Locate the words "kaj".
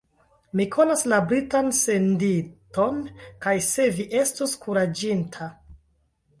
3.45-3.55